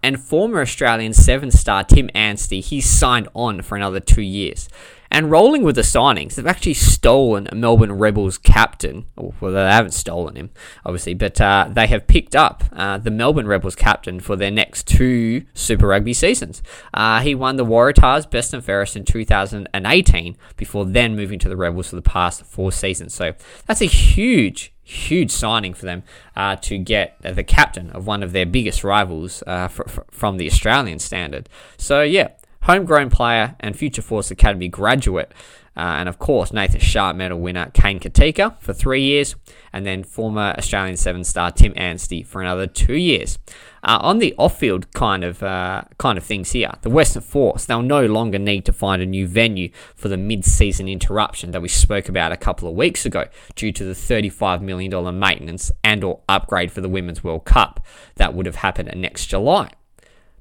And 0.03 0.23
former 0.23 0.61
Australian 0.61 1.13
seven 1.13 1.51
star 1.51 1.83
Tim 1.85 2.09
Anstee, 2.15 2.63
he's 2.63 2.89
signed 2.89 3.29
on 3.35 3.63
for 3.63 3.77
another 3.77 4.01
two 4.01 4.23
years. 4.23 4.69
And 5.11 5.31
rolling 5.31 5.63
with 5.63 5.77
the 5.77 5.83
signings, 5.83 6.35
they've 6.35 6.47
actually 6.47 6.75
stolen 6.75 7.49
a 7.51 7.55
Melbourne 7.55 7.93
Rebels 7.93 8.39
captain. 8.39 9.07
Well, 9.17 9.53
they 9.53 9.63
haven't 9.63 9.93
stolen 9.93 10.37
him, 10.37 10.51
obviously, 10.85 11.15
but 11.15 11.41
uh, 11.41 11.69
they 11.71 11.87
have 11.87 12.07
picked 12.07 12.35
up 12.35 12.65
uh, 12.73 12.99
the 12.99 13.11
Melbourne 13.11 13.47
Rebels 13.47 13.77
captain 13.77 14.21
for 14.21 14.37
their 14.37 14.51
next 14.51 14.87
two 14.87 15.45
Super 15.55 15.89
Rugby 15.89 16.13
seasons. 16.13 16.63
Uh, 16.93 17.21
he 17.21 17.35
won 17.35 17.57
the 17.57 17.65
Waratahs 17.65 18.29
Best 18.29 18.53
and 18.53 18.65
Fairest 18.65 18.97
in 18.97 19.05
2018 19.05 20.37
before 20.57 20.85
then 20.85 21.15
moving 21.17 21.39
to 21.39 21.49
the 21.49 21.57
Rebels 21.57 21.89
for 21.91 21.97
the 21.97 22.03
past 22.03 22.45
four 22.45 22.73
seasons. 22.73 23.15
So 23.15 23.33
that's 23.67 23.81
a 23.81 23.87
huge, 23.87 24.75
huge 24.87 25.33
signing 25.33 25.75
for 25.75 25.85
them 25.85 26.05
uh, 26.37 26.55
to 26.55 26.79
get 26.79 27.17
the 27.21 27.43
captain 27.43 27.91
of 27.91 28.07
one 28.07 28.23
of 28.23 28.31
their 28.33 28.47
biggest 28.47 28.85
rivals 28.85 29.43
uh, 29.47 29.67
fr- 29.67 29.83
fr- 29.89 30.01
from 30.13 30.37
the 30.37 30.47
Australian 30.47 31.01
standard. 31.01 31.49
So, 31.77 32.03
yeah, 32.03 32.29
homegrown 32.67 33.09
player 33.11 33.55
and 33.61 33.77
Future 33.77 34.03
Force 34.03 34.33
Academy 34.33 34.67
graduate. 34.69 35.33
Uh, 35.77 36.01
and 36.01 36.09
of 36.09 36.19
course, 36.19 36.53
Nathan 36.53 36.81
Sharpe 36.81 37.17
medal 37.17 37.39
winner 37.39 37.71
Kane 37.75 38.01
Koteka 38.01 38.59
for 38.61 38.73
three 38.73 39.03
years, 39.03 39.37
and 39.75 39.85
then 39.85 40.03
former 40.03 40.55
Australian 40.57 40.97
seven 40.97 41.23
star 41.23 41.53
Tim 41.53 41.75
Anstee 41.75 42.25
for 42.27 42.41
another 42.41 42.67
two 42.67 42.97
years. 42.97 43.39
Uh, 43.85 43.99
on 44.01 44.19
the 44.19 44.35
off-field 44.39 44.91
kind 44.95 45.23
of 45.23 45.43
uh, 45.43 45.83
kind 45.99 46.17
of 46.17 46.25
things 46.25 46.53
here, 46.53 46.73
the 46.81 46.89
Western 46.89 47.23
Force 47.23 47.67
they'll 47.67 47.83
no 47.83 48.07
longer 48.07 48.39
need 48.39 48.65
to 48.65 48.73
find 48.73 49.03
a 49.03 49.07
new 49.07 49.29
venue 49.29 49.71
for 49.95 50.09
the 50.09 50.17
mid-season 50.17 50.89
interruption 50.89 51.51
that 51.51 51.61
we 51.61 51.69
spoke 51.69 52.09
about 52.09 52.33
a 52.33 52.37
couple 52.37 52.69
of 52.69 52.75
weeks 52.75 53.05
ago, 53.05 53.27
due 53.55 53.71
to 53.71 53.85
the 53.85 53.93
$35 53.93 54.63
million 54.63 55.19
maintenance 55.19 55.71
and/or 55.85 56.21
upgrade 56.27 56.73
for 56.73 56.81
the 56.81 56.89
Women's 56.89 57.23
World 57.23 57.45
Cup 57.45 57.85
that 58.17 58.33
would 58.33 58.47
have 58.47 58.57
happened 58.57 58.91
next 58.97 59.27
July 59.27 59.71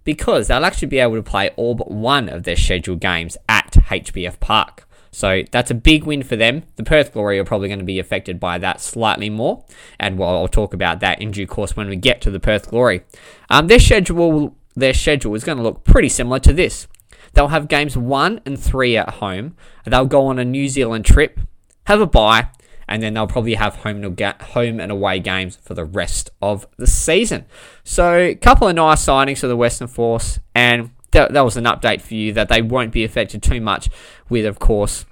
because 0.06 0.48
they'll 0.48 0.64
actually 0.64 0.88
be 0.88 1.00
able 1.00 1.16
to 1.16 1.24
play 1.24 1.50
all 1.58 1.76
but 1.76 1.92
one 1.92 2.30
of 2.30 2.44
their 2.44 2.56
scheduled 2.56 3.02
games 3.02 3.36
at 3.50 3.72
HBF 3.74 4.40
Park. 4.40 4.88
So 5.12 5.44
that's 5.52 5.72
a 5.72 5.76
big 5.76 6.04
win 6.04 6.24
for 6.24 6.36
them. 6.36 6.64
The 6.76 6.84
Perth 6.84 7.14
Glory 7.14 7.40
are 7.40 7.46
probably 7.46 7.70
going 7.70 7.80
to 7.80 7.86
be 7.86 8.00
affected 8.00 8.40
by 8.40 8.58
that 8.58 8.82
slightly 8.82 9.30
more, 9.30 9.66
and 10.00 10.18
well, 10.18 10.38
I'll 10.38 10.48
talk 10.48 10.74
about 10.74 11.00
that 11.00 11.22
in 11.22 11.32
due 11.32 11.48
course 11.48 11.76
when 11.76 11.88
we 11.88 11.96
get 11.96 12.20
to 12.22 12.32
the 12.32 12.40
Perth 12.40 12.70
Glory. 12.70 13.02
Um, 13.50 13.68
their 13.68 13.80
schedule, 13.80 14.56
their 14.76 14.94
schedule 14.94 15.34
is 15.36 15.46
going 15.46 15.58
to 15.58 15.64
look 15.64 15.86
pretty 15.86 16.10
similar 16.10 16.40
to 16.40 16.54
this. 16.54 16.88
They'll 17.34 17.48
have 17.48 17.70
games 17.70 17.98
one 17.98 18.42
and 18.46 18.60
three 18.60 18.98
at 18.98 19.16
home. 19.16 19.56
They'll 19.86 20.06
go 20.06 20.28
on 20.28 20.38
a 20.38 20.46
New 20.46 20.68
Zealand 20.68 21.06
trip, 21.06 21.40
have 21.86 22.02
a 22.02 22.06
bye, 22.06 22.50
and 22.88 23.02
then 23.02 23.14
they'll 23.14 23.28
probably 23.28 23.56
have 23.56 23.76
home 23.76 24.80
and, 24.80 24.92
away 24.92 25.20
games 25.20 25.58
for 25.58 25.74
the 25.74 25.86
rest 25.86 26.32
of 26.42 26.68
the 26.78 26.88
season. 26.88 27.46
So, 27.84 28.16
a 28.16 28.36
couple 28.36 28.68
of 28.68 28.76
nice 28.76 29.06
signings 29.06 29.40
for 29.40 29.48
the 29.48 29.58
Western 29.58 29.88
Force, 29.88 30.40
and 30.54 30.92
that, 31.12 31.34
that 31.34 31.42
was 31.42 31.58
an 31.58 31.66
update 31.66 32.02
for 32.02 32.14
you 32.14 32.34
that 32.34 32.50
they 32.50 32.62
won't 32.62 32.92
be 32.92 33.04
affected 33.04 33.42
too 33.42 33.62
much 33.62 33.90
with, 34.30 34.46
of 34.46 34.60
course, 34.60 35.06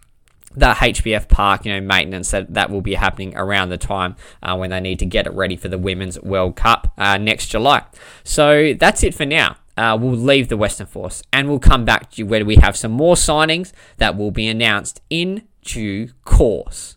the 0.56 0.68
HBF 0.68 1.27
Park, 1.30 1.65
you 1.65 1.74
know, 1.74 1.82
maintenance 1.82 2.32
that, 2.32 2.53
that 2.53 2.70
will 2.70 2.82
be 2.82 2.94
happening 2.94 3.36
around 3.36 3.70
the 3.70 3.77
time 3.77 4.15
uh, 4.42 4.56
when 4.56 4.70
they 4.70 4.80
need 4.80 5.00
to 5.00 5.06
get 5.06 5.25
it 5.25 5.34
ready 5.34 5.56
for 5.56 5.68
the 5.68 5.77
Women's 5.77 6.20
World 6.22 6.56
Cup 6.56 6.94
uh, 6.98 7.18
next 7.18 7.48
July. 7.48 7.84
So 8.24 8.74
that's 8.74 9.03
it 9.03 9.13
for 9.15 9.25
now. 9.25 9.58
Uh, 9.75 9.98
we'll 10.00 10.12
leave 10.12 10.50
the 10.50 10.58
Western 10.58 10.86
Force 10.86 11.24
and 11.34 11.50
we'll 11.50 11.60
come 11.60 11.84
back 11.84 12.12
to 12.12 12.18
you 12.20 12.27
where 12.27 12.46
we 12.46 12.58
have 12.58 12.77
some 12.77 12.92
more 12.92 13.15
signings 13.15 13.72
that 13.98 14.15
will 14.15 14.30
be 14.30 14.48
announced 14.48 15.01
in 15.10 15.48
due 15.63 16.10
course. 16.25 16.96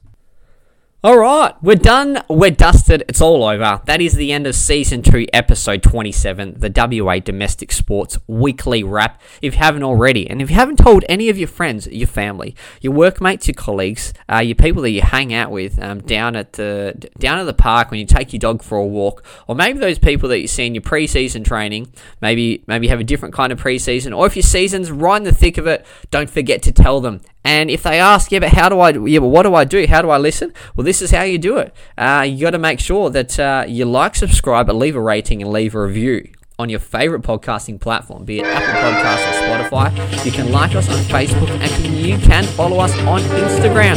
All 1.07 1.19
right, 1.19 1.55
we're 1.63 1.77
done. 1.77 2.25
We're 2.29 2.51
dusted. 2.51 3.05
It's 3.07 3.21
all 3.21 3.45
over. 3.45 3.81
That 3.85 4.01
is 4.01 4.15
the 4.15 4.33
end 4.33 4.45
of 4.45 4.57
season 4.57 5.03
two, 5.03 5.29
episode 5.33 5.81
27, 5.85 6.59
the 6.59 7.01
WA 7.01 7.21
Domestic 7.21 7.71
Sports 7.71 8.19
Weekly 8.27 8.83
Wrap. 8.83 9.23
If 9.41 9.55
you 9.55 9.61
haven't 9.61 9.85
already, 9.85 10.29
and 10.29 10.43
if 10.43 10.51
you 10.51 10.57
haven't 10.57 10.81
told 10.81 11.05
any 11.09 11.29
of 11.29 11.39
your 11.39 11.47
friends, 11.47 11.87
your 11.87 12.09
family, 12.09 12.57
your 12.81 12.93
workmates, 12.93 13.47
your 13.47 13.55
colleagues, 13.55 14.15
uh, 14.29 14.39
your 14.39 14.57
people 14.57 14.83
that 14.83 14.91
you 14.91 15.01
hang 15.01 15.33
out 15.33 15.53
with 15.53 15.81
um, 15.81 16.01
down 16.01 16.35
at 16.35 16.55
the 16.55 17.09
down 17.21 17.39
at 17.39 17.45
the 17.45 17.55
park 17.55 17.93
when 17.93 18.01
you 18.01 18.07
take 18.07 18.33
your 18.33 18.41
dog 18.41 18.65
for 18.65 18.77
a 18.77 18.85
walk, 18.85 19.25
or 19.47 19.55
maybe 19.55 19.79
those 19.79 20.01
people 20.01 20.29
that 20.31 20.41
you 20.41 20.49
see 20.49 20.67
in 20.67 20.75
your 20.75 20.83
preseason 20.83 21.45
training, 21.45 21.87
maybe 22.21 22.65
maybe 22.67 22.89
have 22.89 22.99
a 22.99 23.05
different 23.05 23.33
kind 23.33 23.53
of 23.53 23.63
preseason, 23.63 24.13
or 24.13 24.27
if 24.27 24.35
your 24.35 24.43
season's 24.43 24.91
right 24.91 25.19
in 25.19 25.23
the 25.23 25.33
thick 25.33 25.57
of 25.57 25.69
it, 25.69 25.87
don't 26.11 26.29
forget 26.29 26.63
to 26.63 26.73
tell 26.73 27.01
them. 27.01 27.21
And 27.47 27.71
if 27.71 27.85
they 27.85 28.01
ask, 28.01 28.33
yeah, 28.33 28.41
but 28.41 28.49
how 28.49 28.69
do 28.69 28.81
I? 28.81 28.91
Yeah, 28.91 29.21
but 29.21 29.29
what 29.29 29.45
do 29.45 29.55
I 29.55 29.63
do? 29.63 29.87
How 29.87 30.03
do 30.03 30.11
I 30.11 30.19
listen? 30.19 30.53
Well, 30.75 30.85
this 30.99 31.11
is 31.11 31.15
how 31.15 31.25
you 31.25 31.37
do 31.37 31.59
it. 31.59 31.75
Uh, 31.99 32.25
you 32.27 32.41
got 32.41 32.53
to 32.53 32.59
make 32.59 32.81
sure 32.81 33.11
that 33.11 33.39
uh, 33.39 33.67
you 33.69 33.85
like, 33.85 34.15
subscribe, 34.15 34.71
and 34.71 34.79
leave 34.79 34.97
a 34.97 35.01
rating 35.01 35.43
and 35.43 35.53
leave 35.53 35.75
a 35.75 35.83
review 35.83 36.27
on 36.59 36.71
your 36.71 36.81
favorite 36.81 37.21
podcasting 37.21 37.79
platform, 37.79 38.25
be 38.25 38.39
it 38.39 38.47
Apple 38.47 38.81
Podcasts 38.81 39.29
or 39.29 39.69
Spotify. 39.69 40.25
You 40.25 40.33
can 40.33 40.51
like 40.51 40.75
us 40.75 40.89
on 40.89 40.97
Facebook 41.05 41.51
and 41.51 41.87
you 41.99 42.17
can 42.17 42.45
follow 42.45 42.79
us 42.79 42.99
on 43.01 43.21
Instagram. 43.21 43.97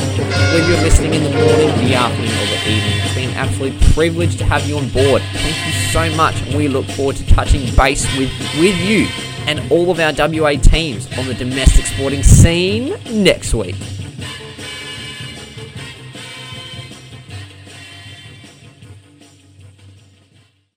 Whether 0.52 0.68
you're 0.68 0.82
listening 0.82 1.14
in 1.14 1.24
the 1.24 1.30
morning, 1.30 1.88
the 1.88 1.96
afternoon, 1.96 2.32
or 2.32 2.48
the 2.48 2.70
evening, 2.70 3.00
it's 3.02 3.16
been 3.16 3.30
an 3.30 3.36
absolute 3.38 3.82
privilege 3.94 4.36
to 4.36 4.44
have 4.44 4.68
you 4.68 4.78
on 4.78 4.90
board. 4.90 5.22
Thank 5.32 5.56
you 5.68 5.72
so 5.94 6.14
much, 6.18 6.42
and 6.42 6.58
we 6.58 6.68
look 6.68 6.86
forward 6.88 7.16
to 7.16 7.26
touching 7.28 7.74
base 7.78 8.06
with, 8.18 8.30
with 8.60 8.78
you 8.78 9.08
and 9.48 9.72
all 9.72 9.90
of 9.90 10.02
our 10.02 10.12
WA 10.12 10.56
teams 10.62 11.08
on 11.18 11.28
the 11.28 11.34
domestic 11.34 11.86
sporting 11.86 12.24
scene 12.24 12.94
next 13.24 13.54
week. 13.54 13.78